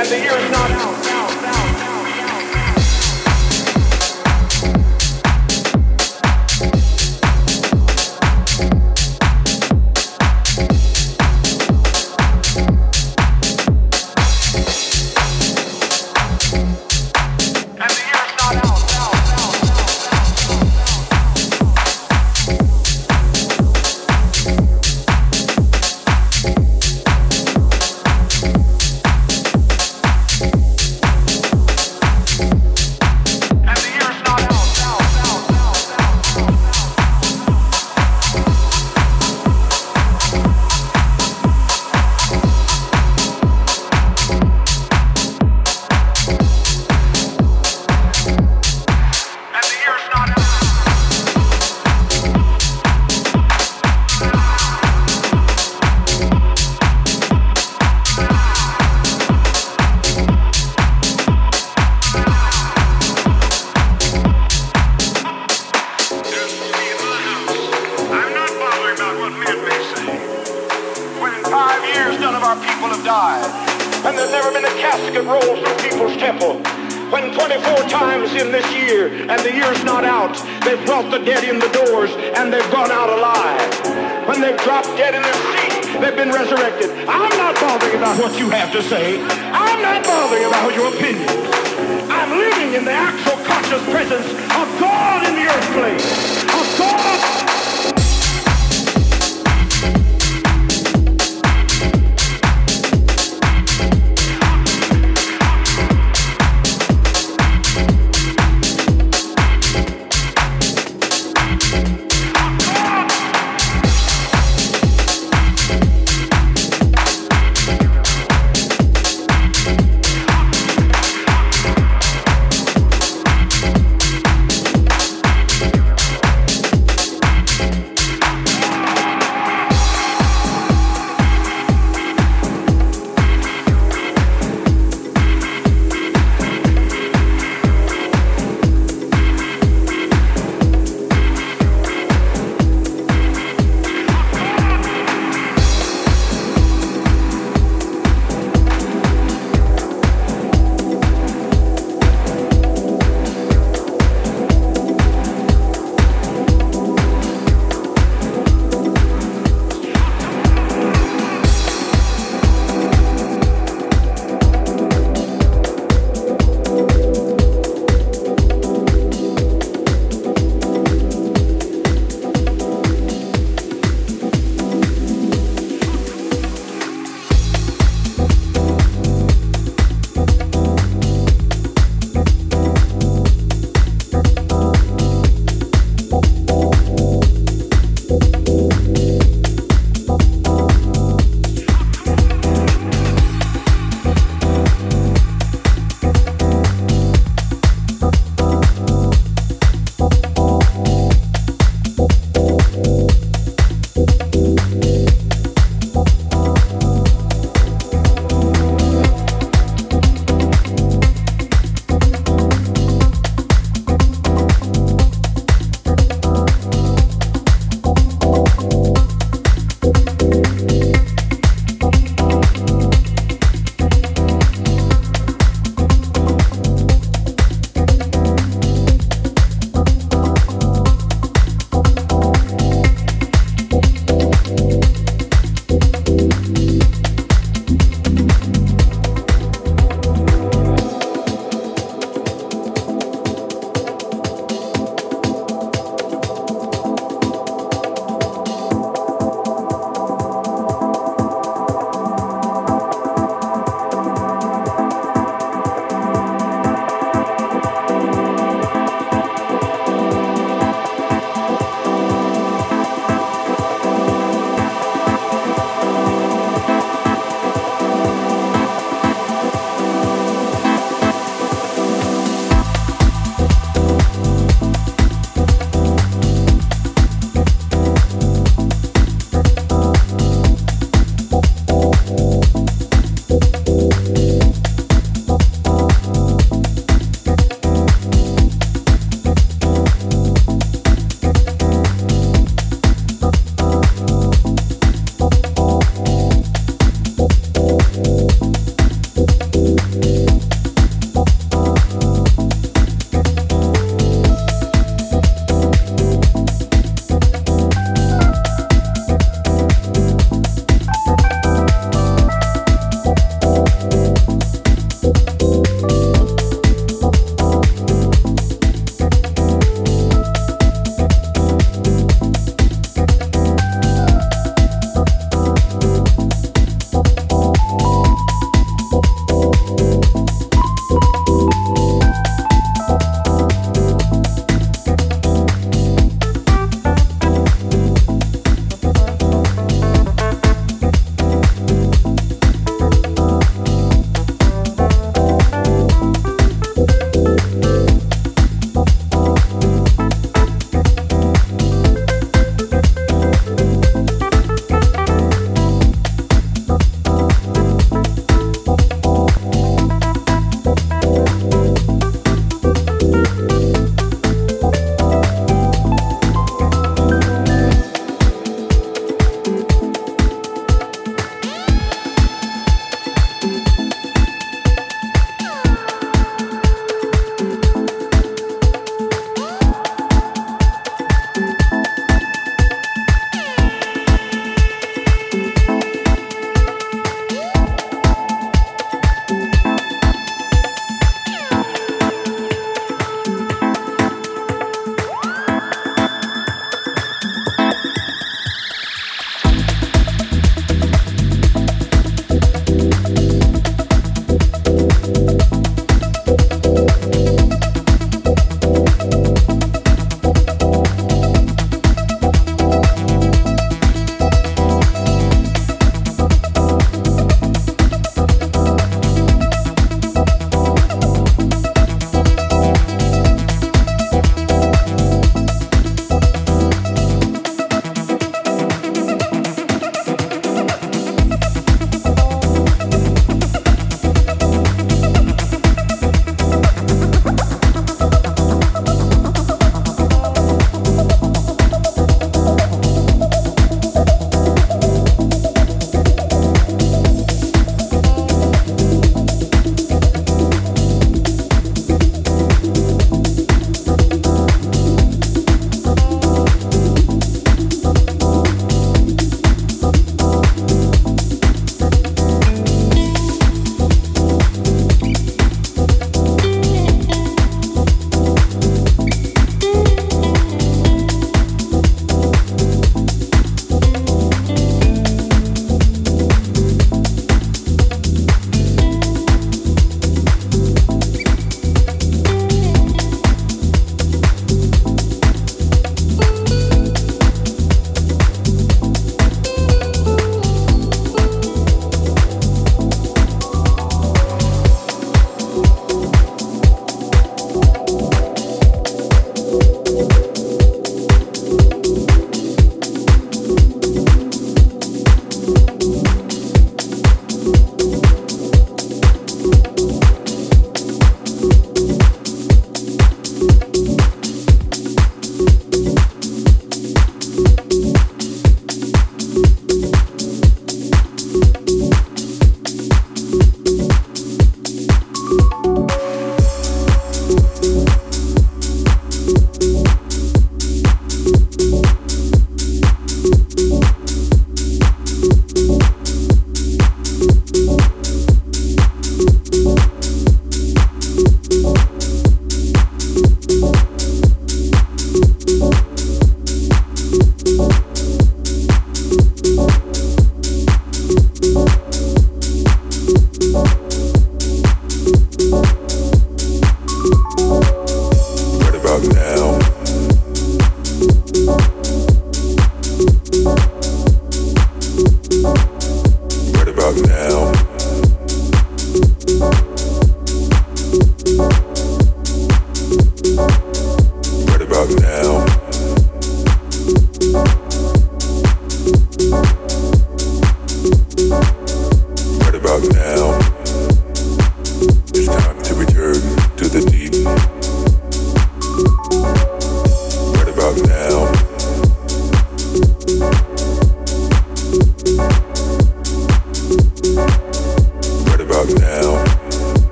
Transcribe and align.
and 0.00 0.08
the 0.08 0.18
year 0.18 0.32
is 0.32 0.59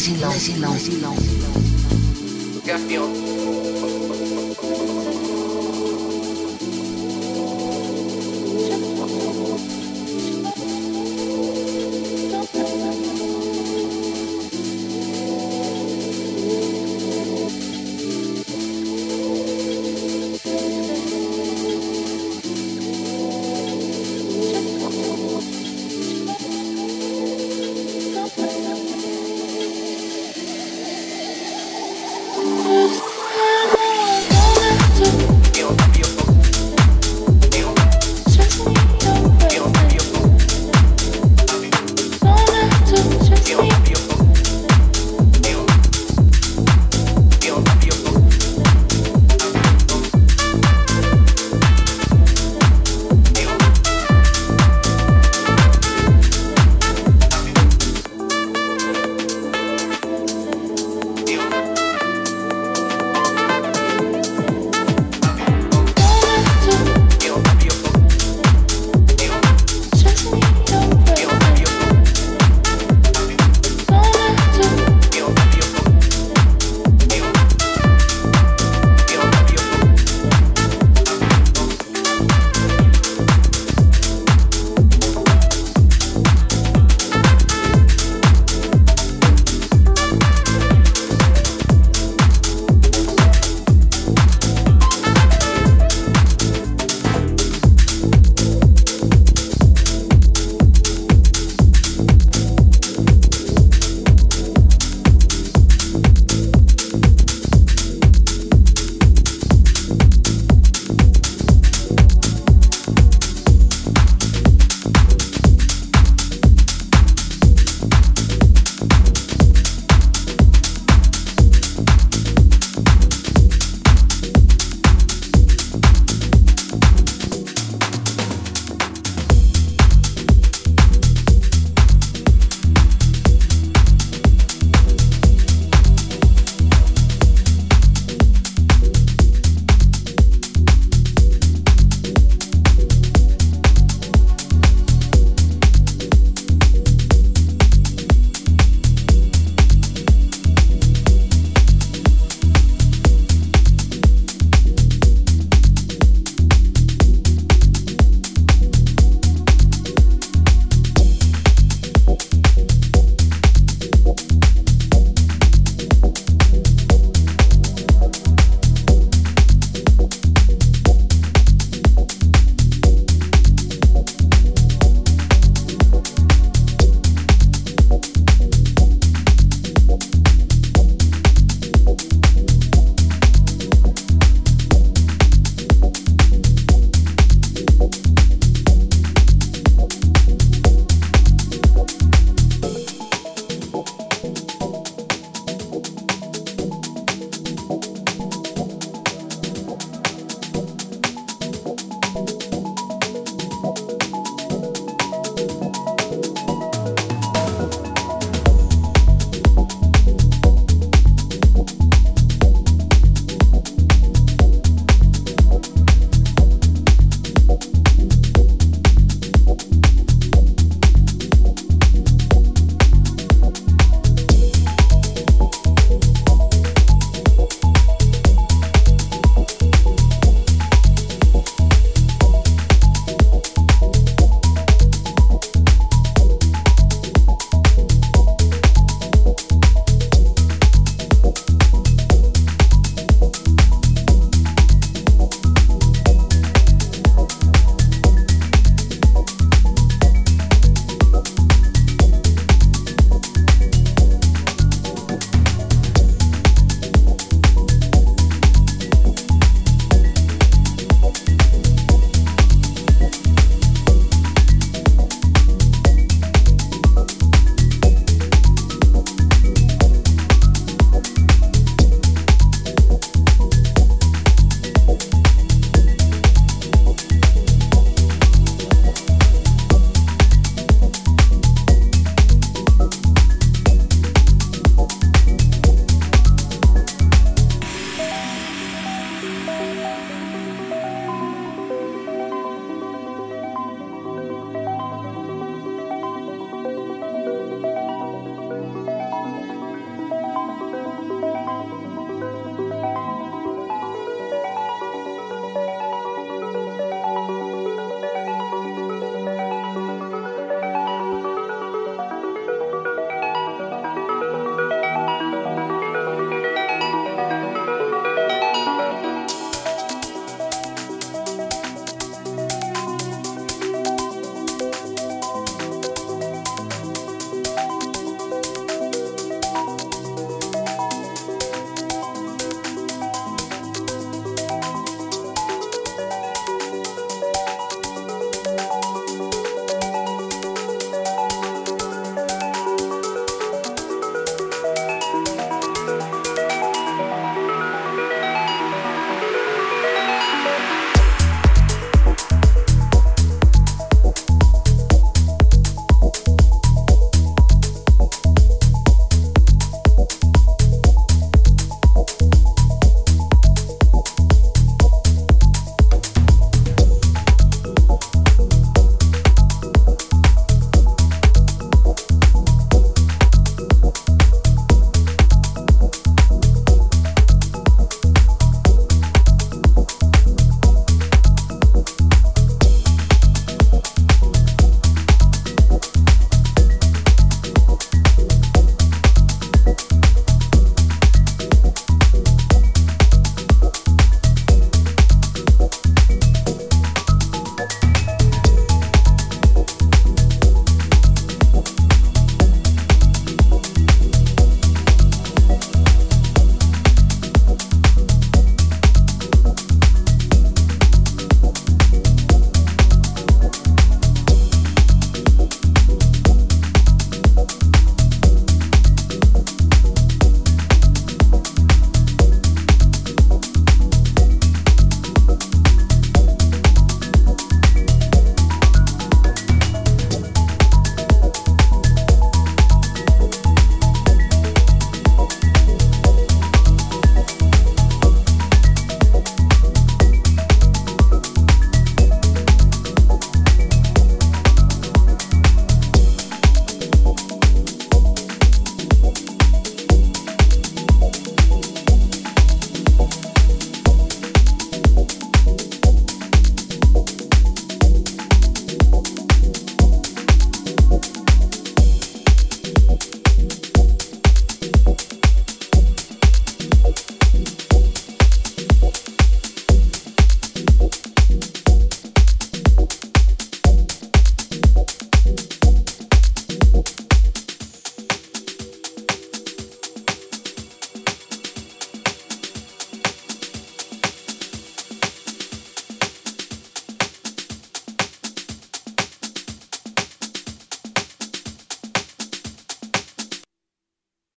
Magellan. 0.00 0.30
Magellan. 0.30 0.70
Magellan. 0.70 1.39